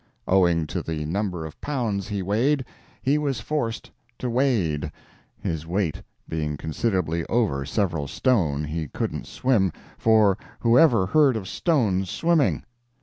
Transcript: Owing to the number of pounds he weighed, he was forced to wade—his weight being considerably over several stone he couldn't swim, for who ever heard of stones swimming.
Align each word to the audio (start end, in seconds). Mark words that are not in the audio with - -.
Owing 0.27 0.65
to 0.65 0.81
the 0.81 1.05
number 1.05 1.45
of 1.45 1.61
pounds 1.61 2.07
he 2.07 2.23
weighed, 2.23 2.65
he 3.03 3.19
was 3.19 3.39
forced 3.39 3.91
to 4.17 4.31
wade—his 4.31 5.67
weight 5.67 6.01
being 6.27 6.57
considerably 6.57 7.23
over 7.27 7.65
several 7.67 8.07
stone 8.07 8.63
he 8.63 8.87
couldn't 8.87 9.27
swim, 9.27 9.71
for 9.99 10.39
who 10.61 10.75
ever 10.79 11.05
heard 11.05 11.37
of 11.37 11.47
stones 11.47 12.09
swimming. 12.09 12.63